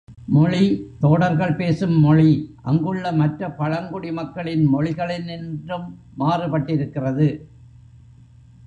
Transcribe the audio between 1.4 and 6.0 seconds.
பேசும் மொழி, அங்குள்ள மற்ற பழங்குடி மக்களின் மொழிகளினின்றும்